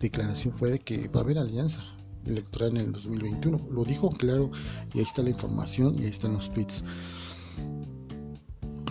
declaración 0.01 0.53
fue 0.53 0.73
de 0.73 0.79
que 0.81 1.07
va 1.09 1.21
a 1.21 1.23
haber 1.23 1.39
alianza 1.39 1.85
electoral 2.27 2.71
en 2.71 2.87
el 2.87 2.93
2021. 2.93 3.69
Lo 3.71 3.85
dijo 3.85 4.11
claro 4.11 4.51
y 4.93 4.99
ahí 4.99 5.05
está 5.05 5.23
la 5.23 5.31
información 5.31 5.95
y 5.97 6.03
ahí 6.03 6.11
están 6.11 6.35
los 6.35 6.53
tweets. 6.53 6.85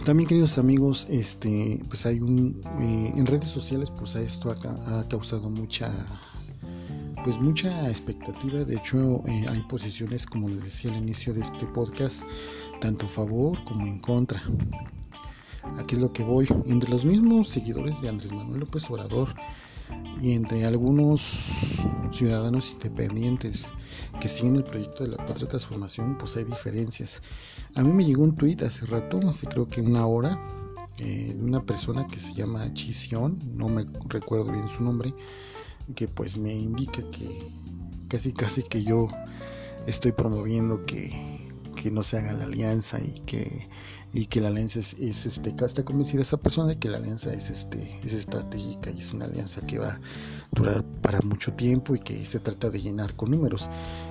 También 0.05 0.27
queridos 0.27 0.57
amigos, 0.57 1.05
este, 1.11 1.79
pues 1.87 2.07
hay 2.07 2.19
un 2.21 2.59
eh, 2.79 3.13
en 3.15 3.25
redes 3.27 3.49
sociales, 3.49 3.91
pues 3.91 4.15
esto 4.15 4.49
ha, 4.49 4.99
ha, 4.99 5.07
causado 5.07 5.47
mucha, 5.51 5.91
pues 7.23 7.39
mucha 7.39 7.87
expectativa. 7.87 8.63
De 8.63 8.77
hecho, 8.77 9.21
eh, 9.27 9.45
hay 9.47 9.61
posiciones, 9.63 10.25
como 10.25 10.49
les 10.49 10.63
decía 10.63 10.91
al 10.91 10.97
inicio 10.97 11.35
de 11.35 11.41
este 11.41 11.67
podcast, 11.67 12.23
tanto 12.79 13.05
a 13.05 13.09
favor 13.09 13.63
como 13.63 13.85
en 13.85 13.99
contra. 13.99 14.41
Aquí 15.77 15.93
es 15.93 16.01
lo 16.01 16.11
que 16.11 16.23
voy. 16.23 16.47
Entre 16.65 16.89
los 16.89 17.05
mismos 17.05 17.49
seguidores 17.49 18.01
de 18.01 18.09
Andrés 18.09 18.31
Manuel 18.31 18.61
López 18.61 18.89
Obrador 18.89 19.29
y 20.21 20.33
entre 20.33 20.65
algunos 20.65 21.21
ciudadanos 22.11 22.73
independientes 22.73 23.71
que 24.19 24.27
siguen 24.27 24.57
el 24.57 24.63
proyecto 24.63 25.03
de 25.03 25.09
la 25.11 25.25
Patria 25.25 25.47
Transformación, 25.47 26.17
pues 26.17 26.37
hay 26.37 26.43
diferencias. 26.43 27.21
A 27.75 27.81
mí 27.81 27.91
me 27.91 28.05
llegó 28.05 28.23
un 28.23 28.35
tuit 28.35 28.61
hace 28.61 28.85
rato, 28.85 29.19
hace 29.27 29.47
creo 29.47 29.67
que 29.67 29.81
una 29.81 30.05
hora, 30.05 30.39
eh, 30.99 31.33
de 31.35 31.43
una 31.43 31.65
persona 31.65 32.05
que 32.07 32.19
se 32.19 32.33
llama 32.33 32.71
Chision, 32.73 33.57
no 33.57 33.67
me 33.67 33.85
recuerdo 34.09 34.51
bien 34.51 34.69
su 34.69 34.83
nombre, 34.83 35.13
que 35.95 36.07
pues 36.07 36.37
me 36.37 36.53
indica 36.53 37.01
que 37.09 37.51
casi 38.07 38.31
casi 38.33 38.61
que 38.63 38.83
yo 38.83 39.07
estoy 39.87 40.11
promoviendo 40.11 40.85
que, 40.85 41.49
que 41.75 41.89
no 41.89 42.03
se 42.03 42.19
haga 42.19 42.33
la 42.33 42.43
alianza 42.43 42.99
y 42.99 43.21
que 43.21 43.67
y 44.13 44.25
que 44.25 44.41
la 44.41 44.49
alianza 44.49 44.79
es, 44.79 44.93
este 44.99 45.53
está 45.65 45.83
convencida 45.83 46.21
esa 46.21 46.37
persona 46.37 46.69
de 46.69 46.77
que 46.77 46.89
la 46.89 46.97
alianza 46.97 47.33
es 47.33 47.49
este 47.49 47.79
es 48.03 48.13
estratégica 48.13 48.91
y 48.91 48.99
es 48.99 49.13
una 49.13 49.25
alianza 49.25 49.61
que 49.61 49.79
va 49.79 49.93
a 49.93 50.01
durar 50.51 50.83
para 51.01 51.19
mucho 51.21 51.53
tiempo 51.53 51.95
y 51.95 51.99
que 51.99 52.25
se 52.25 52.39
trata 52.39 52.69
de 52.69 52.81
llenar 52.81 53.15
con 53.15 53.31
números. 53.31 53.69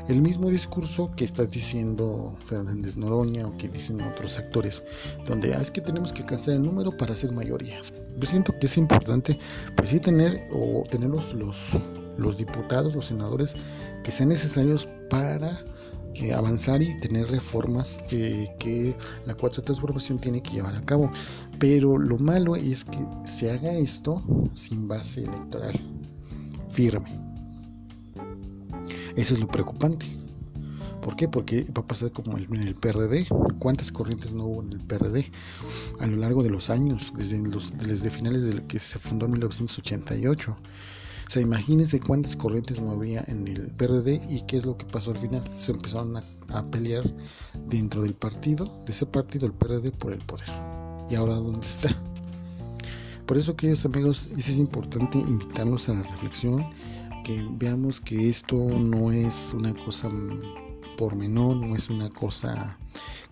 El 0.09 0.23
mismo 0.23 0.49
discurso 0.49 1.11
que 1.17 1.25
está 1.25 1.45
diciendo 1.45 2.37
Fernández 2.47 2.97
Noroña 2.97 3.47
o 3.47 3.57
que 3.57 3.69
dicen 3.69 4.01
otros 4.01 4.39
actores 4.39 4.83
donde 5.27 5.55
ah, 5.55 5.61
es 5.61 5.71
que 5.71 5.81
tenemos 5.81 6.13
que 6.13 6.23
alcanzar 6.23 6.55
el 6.55 6.63
número 6.63 6.97
para 6.97 7.15
ser 7.15 7.33
mayoría 7.33 7.81
yo 8.19 8.27
siento 8.27 8.59
que 8.59 8.67
es 8.67 8.77
importante 8.77 9.39
pues 9.77 9.91
sí 9.91 10.01
tener 10.01 10.49
o 10.53 10.85
tener 10.91 11.11
los, 11.11 11.35
los 12.19 12.37
diputados 12.37 12.95
los 12.95 13.07
senadores 13.07 13.55
que 14.05 14.11
sean 14.11 14.31
necesarios 14.31 14.89
para 15.09 15.63
avanzar 16.35 16.83
y 16.83 16.99
tener 17.01 17.27
reformas 17.31 17.99
que, 18.09 18.97
la 19.27 19.35
cuarta 19.35 19.63
transformación 19.63 20.21
tiene 20.21 20.43
que 20.43 20.53
llevar 20.53 20.75
a 20.75 20.85
cabo. 20.85 21.11
Pero 21.59 21.99
lo 21.99 22.19
malo 22.19 22.57
es 22.57 22.85
que 22.85 22.99
se 23.27 23.51
haga 23.51 23.73
esto 23.73 24.23
sin 24.55 24.89
base 24.89 25.25
electoral 25.25 25.81
firme. 26.69 27.19
Eso 29.17 29.35
es 29.35 29.41
lo 29.41 29.49
preocupante. 29.49 30.07
¿Por 31.03 31.17
qué? 31.17 31.29
Porque 31.29 31.65
va 31.77 31.83
a 31.83 31.87
pasar 31.87 32.13
como 32.13 32.37
en 32.37 32.55
el 32.55 32.75
PRD. 32.75 33.27
¿Cuántas 33.59 33.91
corrientes 33.91 34.33
no 34.33 34.45
hubo 34.45 34.63
en 34.63 34.73
el 34.73 34.81
PRD 34.81 35.31
a 35.99 36.07
lo 36.07 36.17
largo 36.17 36.43
de 36.43 36.51
los 36.51 36.69
años, 36.69 37.13
desde, 37.17 37.39
los, 37.39 37.73
desde 37.79 38.11
finales 38.11 38.43
de 38.43 38.63
que 38.67 38.79
se 38.79 38.99
fundó 38.99 39.25
en 39.27 39.33
1988? 39.33 40.57
O 41.31 41.33
sea, 41.33 41.43
imagínense 41.43 42.01
cuántas 42.01 42.35
corrientes 42.35 42.81
no 42.81 42.91
había 42.91 43.23
en 43.29 43.47
el 43.47 43.71
PRD 43.75 44.21
y 44.29 44.43
qué 44.49 44.57
es 44.57 44.67
lo 44.67 44.77
que 44.77 44.85
pasó 44.85 45.13
al 45.13 45.19
final. 45.19 45.45
Se 45.55 45.71
empezaron 45.71 46.17
a, 46.17 46.71
pelear 46.73 47.05
dentro 47.69 48.03
del 48.03 48.15
partido, 48.15 48.65
de 48.85 48.91
ese 48.91 49.07
partido, 49.07 49.47
el 49.47 49.53
PRD, 49.53 49.93
por 49.93 50.13
el 50.13 50.19
poder. 50.19 50.49
¿Y 51.09 51.15
ahora 51.15 51.35
dónde 51.35 51.65
está? 51.65 51.97
Por 53.27 53.39
eso, 53.39 53.55
queridos 53.55 53.85
amigos, 53.85 54.29
es 54.37 54.59
importante 54.59 55.19
invitarnos 55.19 55.89
a 55.89 55.95
la 55.95 56.03
reflexión, 56.03 56.69
que 57.23 57.47
veamos 57.53 58.01
que 58.01 58.29
esto 58.29 58.57
no 58.57 59.13
es 59.13 59.55
una 59.55 59.73
cosa 59.85 60.11
por 60.97 61.15
menor, 61.15 61.59
no 61.59 61.77
es 61.77 61.91
una 61.91 62.11
cosa 62.11 62.77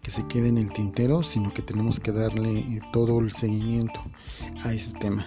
que 0.02 0.12
se 0.12 0.24
quede 0.28 0.50
en 0.50 0.58
el 0.58 0.72
tintero, 0.72 1.24
sino 1.24 1.52
que 1.52 1.62
tenemos 1.62 1.98
que 1.98 2.12
darle 2.12 2.80
todo 2.92 3.18
el 3.18 3.32
seguimiento 3.32 4.00
a 4.62 4.72
ese 4.72 4.92
tema. 5.00 5.26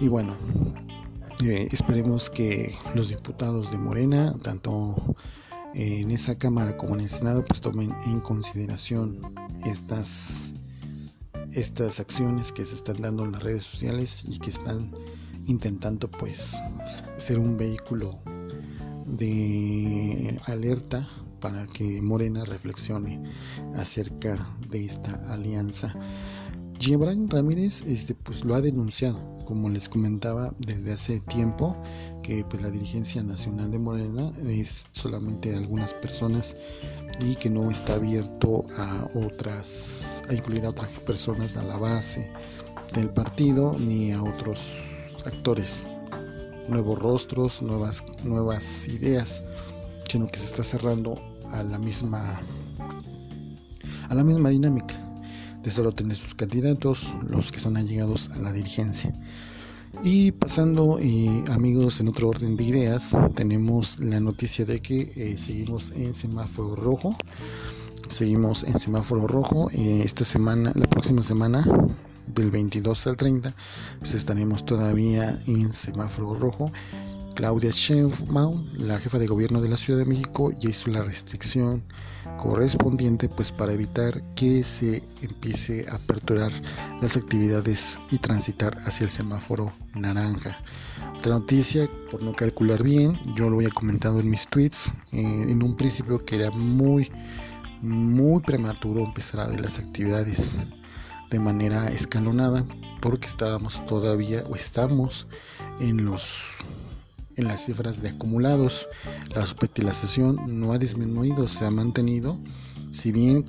Y 0.00 0.08
bueno, 0.08 0.34
eh, 1.42 1.68
esperemos 1.72 2.30
que 2.30 2.74
los 2.94 3.08
diputados 3.08 3.70
de 3.70 3.78
Morena, 3.78 4.34
tanto 4.42 5.16
en 5.74 6.10
esa 6.10 6.38
Cámara 6.38 6.76
como 6.76 6.94
en 6.94 7.00
el 7.00 7.08
Senado, 7.08 7.44
pues 7.44 7.60
tomen 7.60 7.94
en 8.06 8.20
consideración 8.20 9.20
estas, 9.66 10.54
estas 11.52 11.98
acciones 11.98 12.52
que 12.52 12.64
se 12.64 12.76
están 12.76 13.02
dando 13.02 13.24
en 13.24 13.32
las 13.32 13.42
redes 13.42 13.64
sociales 13.64 14.24
y 14.26 14.38
que 14.38 14.50
están 14.50 14.92
intentando 15.46 16.10
pues 16.10 16.56
ser 17.18 17.38
un 17.38 17.56
vehículo 17.56 18.20
de 19.06 20.40
alerta 20.46 21.08
para 21.40 21.66
que 21.66 22.00
Morena 22.00 22.44
reflexione 22.44 23.22
acerca 23.74 24.48
de 24.70 24.86
esta 24.86 25.12
alianza. 25.32 25.94
Gibran 26.84 27.30
Ramírez 27.30 27.80
este, 27.86 28.14
pues, 28.14 28.44
lo 28.44 28.54
ha 28.54 28.60
denunciado, 28.60 29.18
como 29.46 29.70
les 29.70 29.88
comentaba 29.88 30.52
desde 30.58 30.92
hace 30.92 31.20
tiempo, 31.20 31.74
que 32.22 32.44
pues, 32.44 32.62
la 32.62 32.70
dirigencia 32.70 33.22
nacional 33.22 33.70
de 33.70 33.78
Morena 33.78 34.30
es 34.46 34.84
solamente 34.92 35.56
algunas 35.56 35.94
personas 35.94 36.58
y 37.20 37.36
que 37.36 37.48
no 37.48 37.70
está 37.70 37.94
abierto 37.94 38.66
a 38.76 39.08
otras, 39.14 40.22
a 40.28 40.34
incluir 40.34 40.66
a 40.66 40.70
otras 40.70 40.90
personas 41.06 41.56
a 41.56 41.62
la 41.62 41.78
base 41.78 42.30
del 42.92 43.08
partido 43.08 43.78
ni 43.78 44.12
a 44.12 44.22
otros 44.22 44.60
actores, 45.24 45.86
nuevos 46.68 46.98
rostros, 46.98 47.62
nuevas, 47.62 48.04
nuevas 48.24 48.88
ideas, 48.88 49.42
sino 50.10 50.26
que 50.26 50.38
se 50.38 50.44
está 50.44 50.62
cerrando 50.62 51.18
a 51.50 51.62
la 51.62 51.78
misma 51.78 52.42
a 54.10 54.14
la 54.14 54.22
misma 54.22 54.50
dinámica 54.50 55.03
de 55.64 55.70
solo 55.70 55.92
tener 55.92 56.16
sus 56.16 56.34
candidatos, 56.34 57.14
los 57.28 57.50
que 57.50 57.58
son 57.58 57.76
allegados 57.76 58.30
a 58.30 58.38
la 58.38 58.52
dirigencia. 58.52 59.14
Y 60.02 60.32
pasando, 60.32 60.98
amigos, 61.48 62.00
en 62.00 62.08
otro 62.08 62.28
orden 62.28 62.56
de 62.56 62.64
ideas, 62.64 63.16
tenemos 63.34 63.98
la 63.98 64.20
noticia 64.20 64.64
de 64.64 64.80
que 64.80 65.12
eh, 65.14 65.38
seguimos 65.38 65.92
en 65.94 66.14
semáforo 66.14 66.74
rojo. 66.74 67.16
Seguimos 68.08 68.64
en 68.64 68.78
semáforo 68.78 69.26
rojo. 69.26 69.70
Eh, 69.72 70.02
esta 70.04 70.24
semana, 70.24 70.72
la 70.74 70.86
próxima 70.88 71.22
semana, 71.22 71.64
del 72.26 72.50
22 72.50 73.06
al 73.06 73.16
30, 73.16 73.54
pues 74.00 74.14
estaremos 74.14 74.66
todavía 74.66 75.40
en 75.46 75.72
semáforo 75.72 76.34
rojo. 76.34 76.72
Claudia 77.34 77.70
Sheinbaum, 77.70 78.64
la 78.74 79.00
jefa 79.00 79.18
de 79.18 79.26
gobierno 79.26 79.60
de 79.60 79.68
la 79.68 79.76
Ciudad 79.76 79.98
de 79.98 80.06
México, 80.06 80.52
ya 80.58 80.70
hizo 80.70 80.90
la 80.90 81.02
restricción 81.02 81.82
correspondiente 82.38 83.28
pues 83.28 83.50
para 83.50 83.72
evitar 83.72 84.22
que 84.34 84.62
se 84.62 85.02
empiece 85.20 85.84
a 85.90 85.96
aperturar 85.96 86.52
las 87.00 87.16
actividades 87.16 88.00
y 88.10 88.18
transitar 88.18 88.78
hacia 88.86 89.04
el 89.04 89.10
semáforo 89.10 89.72
naranja. 89.94 90.58
Otra 91.18 91.34
noticia, 91.34 91.88
por 92.10 92.22
no 92.22 92.32
calcular 92.34 92.82
bien, 92.82 93.18
yo 93.34 93.50
lo 93.50 93.56
voy 93.56 93.66
a 93.66 93.70
comentando 93.70 94.20
en 94.20 94.30
mis 94.30 94.46
tweets, 94.46 94.92
eh, 95.12 95.46
en 95.48 95.62
un 95.62 95.76
principio 95.76 96.24
que 96.24 96.36
era 96.36 96.50
muy, 96.52 97.10
muy 97.80 98.40
prematuro 98.42 99.04
empezar 99.04 99.40
a 99.40 99.48
ver 99.48 99.60
las 99.60 99.78
actividades 99.78 100.58
de 101.30 101.38
manera 101.40 101.90
escalonada 101.90 102.64
porque 103.00 103.26
estábamos 103.26 103.84
todavía 103.86 104.44
o 104.48 104.54
estamos 104.54 105.26
en 105.80 106.04
los 106.04 106.64
en 107.36 107.48
las 107.48 107.64
cifras 107.66 108.02
de 108.02 108.10
acumulados. 108.10 108.88
La 109.34 109.42
hospitalización 109.42 110.60
no 110.60 110.72
ha 110.72 110.78
disminuido, 110.78 111.48
se 111.48 111.64
ha 111.64 111.70
mantenido. 111.70 112.38
Si 112.90 113.12
bien 113.12 113.44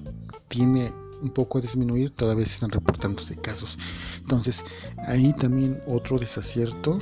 tiene 0.47 0.93
un 1.21 1.29
poco 1.31 1.57
a 1.57 1.61
disminuir, 1.61 2.11
todavía 2.11 2.45
se 2.45 2.53
están 2.53 2.71
reportándose 2.71 3.35
casos. 3.35 3.77
Entonces, 4.19 4.63
ahí 5.07 5.33
también 5.33 5.81
otro 5.87 6.19
desacierto 6.19 6.99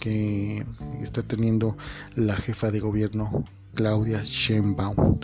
que 0.00 0.64
está 1.00 1.22
teniendo 1.22 1.76
la 2.14 2.36
jefa 2.36 2.70
de 2.70 2.80
gobierno 2.80 3.44
Claudia 3.74 4.22
Sheinbaum. 4.24 5.20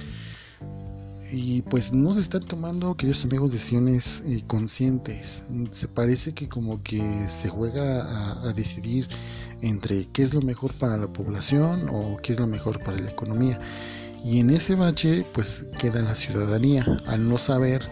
Y 1.34 1.62
pues 1.62 1.94
no 1.94 2.12
se 2.12 2.20
están 2.20 2.42
tomando, 2.42 2.94
queridos 2.94 3.24
amigos, 3.24 3.52
decisiones 3.52 4.22
eh, 4.26 4.44
conscientes. 4.46 5.44
Se 5.70 5.88
parece 5.88 6.34
que 6.34 6.46
como 6.46 6.82
que 6.82 7.00
se 7.30 7.48
juega 7.48 8.42
a 8.46 8.52
decidir 8.52 9.08
entre 9.62 10.06
qué 10.08 10.22
es 10.22 10.34
lo 10.34 10.42
mejor 10.42 10.74
para 10.74 10.96
la 10.96 11.06
población 11.06 11.88
o 11.90 12.18
qué 12.18 12.34
es 12.34 12.40
lo 12.40 12.46
mejor 12.46 12.82
para 12.82 12.98
la 12.98 13.10
economía. 13.10 13.58
Y 14.24 14.38
en 14.38 14.50
ese 14.50 14.74
bache 14.74 15.24
pues 15.32 15.64
queda 15.78 16.02
la 16.02 16.14
ciudadanía 16.14 16.84
al 17.06 17.28
no 17.28 17.38
saber 17.38 17.82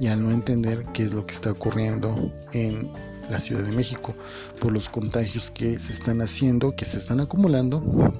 y 0.00 0.08
al 0.08 0.22
no 0.22 0.30
entender 0.30 0.84
qué 0.92 1.04
es 1.04 1.12
lo 1.12 1.26
que 1.26 1.34
está 1.34 1.52
ocurriendo 1.52 2.32
en 2.52 2.90
la 3.30 3.38
Ciudad 3.38 3.62
de 3.62 3.72
México 3.72 4.14
por 4.60 4.72
los 4.72 4.88
contagios 4.88 5.50
que 5.50 5.78
se 5.78 5.92
están 5.92 6.20
haciendo, 6.20 6.74
que 6.74 6.84
se 6.84 6.98
están 6.98 7.20
acumulando. 7.20 8.12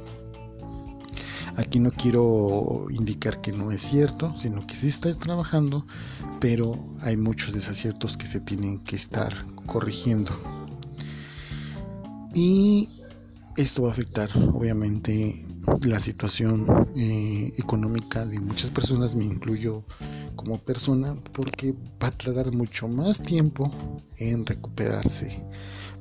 Aquí 1.57 1.81
no 1.81 1.91
quiero 1.91 2.87
indicar 2.91 3.41
que 3.41 3.53
no 3.53 3.73
es 3.73 3.83
cierto, 3.83 4.33
sino 4.37 4.67
que 4.67 4.77
sí 4.77 4.87
está 4.87 5.12
trabajando, 5.15 5.85
pero 6.41 6.79
hay 7.01 7.16
muchos 7.16 7.53
desaciertos 7.53 8.16
que 8.16 8.27
se 8.27 8.40
tienen 8.40 8.79
que 8.85 8.97
estar 8.97 9.35
corrigiendo. 9.66 10.33
Y 12.33 12.88
esto 13.59 13.83
va 13.83 13.88
a 13.88 13.92
afectar 13.92 14.31
obviamente 14.53 15.35
la 15.83 15.99
situación 15.99 16.64
eh, 16.97 17.53
económica 17.59 18.25
de 18.25 18.38
muchas 18.38 18.71
personas, 18.71 19.16
me 19.16 19.25
incluyo 19.25 19.85
como 20.37 20.59
persona, 20.59 21.16
porque 21.33 21.75
va 22.01 22.07
a 22.07 22.11
tardar 22.12 22.53
mucho 22.53 22.87
más 22.87 23.21
tiempo 23.21 23.71
en 24.18 24.47
recuperarse 24.47 25.42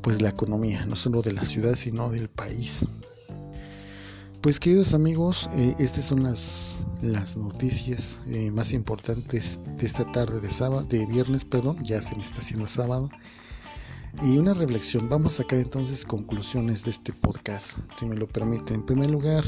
pues 0.04 0.22
la 0.22 0.30
economía, 0.30 0.86
no 0.86 0.96
solo 0.96 1.24
de 1.24 1.34
la 1.34 1.46
ciudad, 1.46 1.76
sino 1.76 2.12
del 2.12 2.30
país. 2.30 2.86
Pues 4.42 4.60
queridos 4.60 4.94
amigos, 4.94 5.50
eh, 5.56 5.74
estas 5.80 6.06
son 6.06 6.22
las, 6.22 6.86
las 7.02 7.36
noticias 7.36 8.22
eh, 8.28 8.52
más 8.52 8.72
importantes 8.72 9.60
de 9.80 9.86
esta 9.86 10.10
tarde 10.12 10.40
de 10.40 10.50
sábado, 10.52 10.86
de 10.86 11.08
viernes, 11.08 11.44
perdón, 11.44 11.84
ya 11.84 12.02
se 12.02 12.16
me 12.16 12.22
está 12.22 12.38
haciendo 12.38 12.68
sábado 12.68 13.10
y 14.22 14.38
una 14.38 14.54
reflexión. 14.54 15.10
Vamos 15.10 15.34
a 15.34 15.44
sacar 15.44 15.60
entonces 15.60 16.06
conclusiones 16.06 16.84
de 16.84 16.92
este 16.92 17.14
podcast, 17.14 17.80
si 17.96 18.06
me 18.06 18.16
lo 18.16 18.28
permite. 18.28 18.74
En 18.74 18.86
primer 18.86 19.10
lugar, 19.10 19.44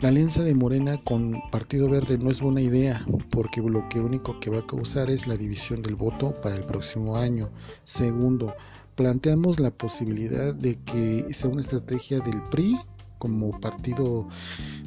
la 0.00 0.08
alianza 0.08 0.42
de 0.42 0.54
Morena 0.54 0.98
con 1.04 1.40
Partido 1.50 1.88
Verde 1.88 2.18
no 2.18 2.30
es 2.30 2.40
buena 2.40 2.60
idea, 2.60 3.04
porque 3.30 3.60
lo 3.60 3.88
que 3.88 4.00
único 4.00 4.38
que 4.40 4.50
va 4.50 4.58
a 4.58 4.66
causar 4.66 5.10
es 5.10 5.26
la 5.26 5.36
división 5.36 5.82
del 5.82 5.94
voto 5.94 6.38
para 6.42 6.54
el 6.54 6.64
próximo 6.64 7.16
año. 7.16 7.50
Segundo, 7.84 8.54
planteamos 8.94 9.60
la 9.60 9.70
posibilidad 9.70 10.54
de 10.54 10.78
que 10.80 11.32
sea 11.32 11.50
una 11.50 11.60
estrategia 11.60 12.20
del 12.20 12.42
PRI 12.50 12.76
como 13.18 13.58
partido 13.60 14.28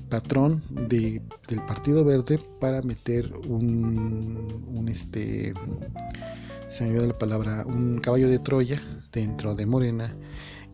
patrón 0.10 0.64
de, 0.70 1.22
del 1.48 1.62
Partido 1.66 2.04
Verde 2.04 2.40
para 2.60 2.82
meter 2.82 3.32
un, 3.48 4.66
un 4.76 4.90
este 4.90 5.54
se 6.70 6.86
me 6.86 7.06
la 7.06 7.18
palabra, 7.18 7.66
un 7.66 8.00
caballo 8.00 8.30
de 8.30 8.38
Troya 8.38 8.80
dentro 9.12 9.56
de 9.56 9.66
Morena 9.66 10.16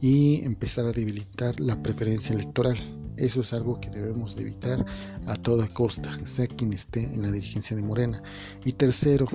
y 0.01 0.43
empezar 0.43 0.85
a 0.85 0.91
debilitar 0.91 1.57
la 1.59 1.81
preferencia 1.81 2.35
electoral. 2.35 2.77
Eso 3.17 3.39
es 3.39 3.53
algo 3.53 3.79
que 3.79 3.89
debemos 3.89 4.35
de 4.35 4.41
evitar 4.41 4.85
a 5.25 5.35
toda 5.35 5.69
costa, 5.69 6.11
sea 6.27 6.47
quien 6.47 6.73
esté 6.73 7.03
en 7.13 7.21
la 7.21 7.31
dirigencia 7.31 7.77
de 7.77 7.83
Morena. 7.83 8.21
Y 8.65 8.73
tercero, 8.73 9.25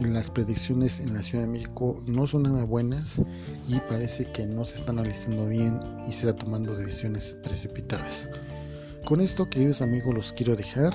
las 0.00 0.30
predicciones 0.30 1.00
en 1.00 1.14
la 1.14 1.22
Ciudad 1.22 1.44
de 1.44 1.50
México 1.50 2.02
no 2.06 2.26
son 2.26 2.44
nada 2.44 2.64
buenas 2.64 3.22
y 3.68 3.78
parece 3.88 4.24
que 4.32 4.46
no 4.46 4.64
se 4.64 4.76
están 4.76 4.98
analizando 4.98 5.46
bien 5.46 5.78
y 6.08 6.12
se 6.12 6.28
está 6.28 6.34
tomando 6.34 6.74
decisiones 6.74 7.36
precipitadas. 7.42 8.28
Con 9.04 9.20
esto, 9.20 9.48
queridos 9.48 9.82
amigos, 9.82 10.14
los 10.14 10.32
quiero 10.32 10.56
dejar. 10.56 10.92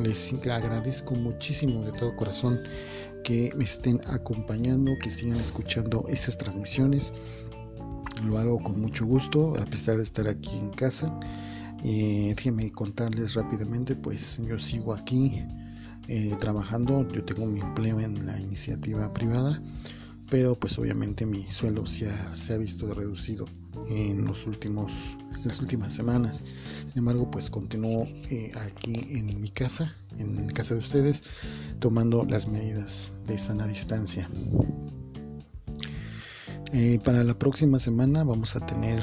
Les 0.00 0.32
agradezco 0.50 1.14
muchísimo 1.14 1.82
de 1.84 1.92
todo 1.92 2.14
corazón 2.16 2.60
que 3.24 3.52
me 3.56 3.64
estén 3.64 4.00
acompañando, 4.06 4.92
que 5.02 5.10
sigan 5.10 5.38
escuchando 5.38 6.04
estas 6.08 6.38
transmisiones. 6.38 7.12
Lo 8.24 8.38
hago 8.38 8.62
con 8.62 8.80
mucho 8.80 9.04
gusto, 9.06 9.54
a 9.56 9.64
pesar 9.66 9.96
de 9.96 10.04
estar 10.04 10.28
aquí 10.28 10.56
en 10.58 10.70
casa. 10.70 11.12
Eh, 11.84 12.32
déjenme 12.36 12.70
contarles 12.70 13.34
rápidamente, 13.34 13.96
pues 13.96 14.40
yo 14.46 14.58
sigo 14.58 14.94
aquí 14.94 15.42
eh, 16.08 16.34
trabajando, 16.38 17.08
yo 17.12 17.24
tengo 17.24 17.46
mi 17.46 17.60
empleo 17.60 18.00
en 18.00 18.26
la 18.26 18.38
iniciativa 18.40 19.12
privada, 19.12 19.62
pero 20.28 20.58
pues 20.58 20.78
obviamente 20.78 21.26
mi 21.26 21.44
sueldo 21.50 21.86
se 21.86 22.10
ha, 22.10 22.58
visto 22.58 22.92
reducido 22.92 23.46
en 23.88 24.24
los 24.24 24.46
últimos 24.46 24.92
las 25.44 25.60
últimas 25.60 25.92
semanas. 25.92 26.44
Sin 26.88 26.98
embargo 26.98 27.30
pues 27.30 27.50
continúo 27.50 28.06
eh, 28.30 28.52
aquí 28.56 28.94
en 29.10 29.40
mi 29.40 29.50
casa 29.50 29.94
en 30.18 30.46
casa 30.48 30.74
de 30.74 30.80
ustedes 30.80 31.24
tomando 31.80 32.24
las 32.24 32.48
medidas 32.48 33.12
de 33.26 33.38
sana 33.38 33.66
distancia. 33.66 34.28
Eh, 36.72 36.98
para 37.04 37.22
la 37.22 37.38
próxima 37.38 37.78
semana 37.78 38.24
vamos 38.24 38.56
a 38.56 38.66
tener 38.66 39.00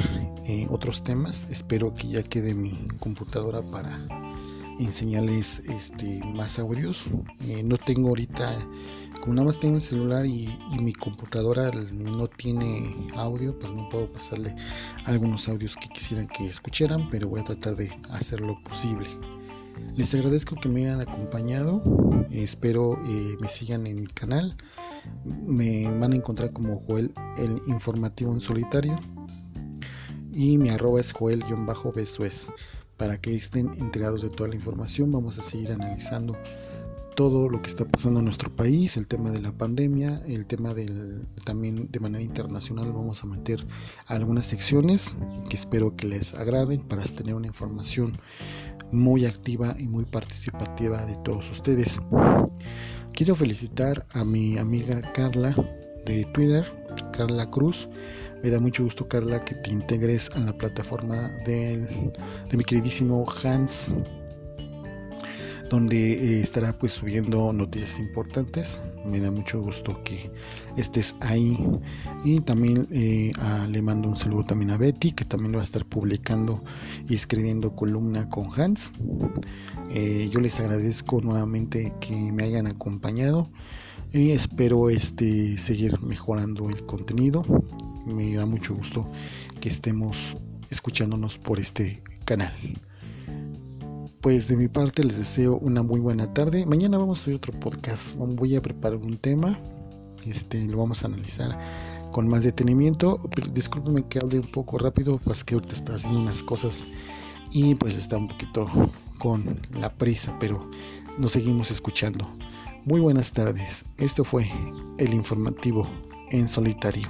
otros 0.69 1.03
temas. 1.03 1.45
Espero 1.49 1.93
que 1.93 2.07
ya 2.07 2.23
quede 2.23 2.55
mi 2.55 2.71
computadora 2.99 3.61
para 3.61 4.07
enseñarles 4.79 5.59
este 5.59 6.21
más 6.33 6.59
audios 6.59 7.05
no 7.63 7.77
tengo 7.77 8.09
ahorita 8.09 8.55
como 9.19 9.33
nada 9.33 9.47
más 9.47 9.59
tengo 9.59 9.75
el 9.75 9.81
celular 9.81 10.25
y, 10.25 10.49
mi 10.79 10.93
computadora 10.93 11.71
no 11.91 12.27
tiene 12.27 12.95
audio, 13.15 13.57
pues 13.59 13.71
no 13.73 13.89
puedo 13.89 14.11
pasarle 14.11 14.55
algunos 15.05 15.49
audios 15.49 15.75
que 15.75 15.89
quisieran 15.89 16.27
que 16.27 16.47
escucharan, 16.47 17.09
pero 17.09 17.27
voy 17.27 17.41
a 17.41 17.43
tratar 17.43 17.75
de 17.75 17.89
hacer 18.11 18.39
lo 18.39 18.61
posible. 18.63 19.07
Les 19.95 20.13
agradezco 20.13 20.55
que 20.55 20.69
me 20.69 20.85
hayan 20.85 21.01
acompañado, 21.01 21.83
espero 22.31 22.97
eh, 23.03 23.35
me 23.41 23.49
sigan 23.49 23.87
en 23.87 24.01
mi 24.01 24.07
canal, 24.07 24.55
me 25.25 25.89
van 25.99 26.13
a 26.13 26.15
encontrar 26.15 26.53
como 26.53 26.81
Joel 26.85 27.13
el 27.37 27.59
informativo 27.67 28.31
en 28.31 28.39
solitario 28.39 28.97
y 30.31 30.57
mi 30.57 30.69
arroba 30.69 31.01
es 31.01 31.11
Joel-Besuez 31.11 32.47
para 32.99 33.19
que 33.19 33.33
estén 33.33 33.71
enterados 33.79 34.21
de 34.21 34.29
toda 34.29 34.49
la 34.49 34.55
información. 34.55 35.11
Vamos 35.11 35.39
a 35.39 35.41
seguir 35.41 35.71
analizando 35.71 36.37
todo 37.15 37.49
lo 37.49 37.61
que 37.61 37.69
está 37.69 37.85
pasando 37.85 38.19
en 38.19 38.25
nuestro 38.25 38.55
país, 38.55 38.95
el 38.95 39.07
tema 39.07 39.31
de 39.31 39.41
la 39.41 39.51
pandemia, 39.51 40.21
el 40.27 40.45
tema 40.45 40.73
del 40.73 41.25
también 41.43 41.89
de 41.91 41.99
manera 41.99 42.23
internacional 42.23 42.93
vamos 42.93 43.23
a 43.23 43.27
meter 43.27 43.65
algunas 44.05 44.45
secciones 44.45 45.15
que 45.49 45.57
espero 45.57 45.95
que 45.95 46.07
les 46.07 46.33
agraden 46.33 46.81
para 46.87 47.03
tener 47.03 47.35
una 47.35 47.47
información 47.47 48.17
muy 48.91 49.25
activa 49.25 49.75
y 49.77 49.87
muy 49.87 50.05
participativa 50.05 51.05
de 51.05 51.15
todos 51.23 51.49
ustedes. 51.51 51.99
Quiero 53.13 53.35
felicitar 53.35 54.05
a 54.11 54.23
mi 54.23 54.57
amiga 54.57 55.01
Carla 55.13 55.55
de 56.05 56.25
Twitter, 56.33 56.65
Carla 57.13 57.49
Cruz. 57.49 57.87
Me 58.43 58.49
da 58.49 58.59
mucho 58.59 58.83
gusto, 58.83 59.07
Carla, 59.07 59.43
que 59.43 59.55
te 59.55 59.71
integres 59.71 60.29
a 60.35 60.39
la 60.39 60.53
plataforma 60.53 61.29
de 61.45 62.11
mi 62.53 62.63
queridísimo 62.63 63.25
Hans 63.43 63.93
donde 65.69 66.13
eh, 66.13 66.41
estará 66.41 66.73
pues 66.73 66.93
subiendo 66.93 67.53
noticias 67.53 67.99
importantes. 67.99 68.81
Me 69.05 69.19
da 69.19 69.31
mucho 69.31 69.61
gusto 69.61 70.01
que 70.03 70.31
estés 70.75 71.15
ahí. 71.21 71.57
Y 72.25 72.41
también 72.41 72.87
eh, 72.91 73.31
le 73.69 73.81
mando 73.81 74.09
un 74.09 74.17
saludo 74.17 74.43
también 74.43 74.71
a 74.71 74.77
Betty, 74.77 75.11
que 75.11 75.25
también 75.25 75.55
va 75.55 75.59
a 75.59 75.63
estar 75.63 75.85
publicando 75.85 76.63
y 77.07 77.15
escribiendo 77.15 77.75
columna 77.75 78.27
con 78.29 78.49
Hans. 78.59 78.91
Eh, 79.91 80.29
yo 80.31 80.39
les 80.39 80.59
agradezco 80.59 81.21
nuevamente 81.21 81.93
que 81.99 82.31
me 82.31 82.43
hayan 82.43 82.67
acompañado 82.67 83.49
y 84.11 84.31
espero 84.31 84.89
este 84.89 85.57
seguir 85.57 85.99
mejorando 86.01 86.69
el 86.69 86.85
contenido. 86.85 87.45
Me 88.05 88.35
da 88.35 88.45
mucho 88.45 88.75
gusto 88.75 89.07
que 89.61 89.69
estemos 89.69 90.37
escuchándonos 90.69 91.37
por 91.37 91.59
este 91.59 92.03
canal 92.25 92.53
pues 94.21 94.47
de 94.47 94.57
mi 94.57 94.67
parte 94.67 95.03
les 95.03 95.17
deseo 95.17 95.57
una 95.57 95.81
muy 95.81 95.99
buena 95.99 96.33
tarde. 96.33 96.65
Mañana 96.65 96.97
vamos 96.97 97.19
a 97.19 97.21
hacer 97.21 97.35
otro 97.35 97.57
podcast. 97.57 98.15
Voy 98.17 98.55
a 98.55 98.61
preparar 98.61 98.99
un 98.99 99.17
tema. 99.17 99.57
Este 100.25 100.67
lo 100.67 100.77
vamos 100.77 101.03
a 101.03 101.07
analizar 101.07 101.57
con 102.11 102.27
más 102.27 102.43
detenimiento. 102.43 103.19
Discúlpenme 103.53 104.05
que 104.07 104.19
hable 104.19 104.39
un 104.39 104.47
poco 104.47 104.77
rápido, 104.77 105.19
pues 105.23 105.43
que 105.43 105.53
ahorita 105.53 105.73
está 105.73 105.95
haciendo 105.95 106.19
unas 106.19 106.43
cosas 106.43 106.87
y 107.51 107.75
pues 107.75 107.97
está 107.97 108.17
un 108.17 108.27
poquito 108.27 108.69
con 109.19 109.59
la 109.71 109.93
prisa, 109.93 110.35
pero 110.37 110.69
nos 111.17 111.31
seguimos 111.31 111.71
escuchando. 111.71 112.29
Muy 112.85 113.01
buenas 113.01 113.33
tardes. 113.33 113.85
Esto 113.97 114.23
fue 114.23 114.49
el 114.99 115.13
informativo 115.13 115.87
en 116.31 116.47
solitario. 116.47 117.07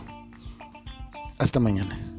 Hasta 1.37 1.59
mañana. 1.59 2.18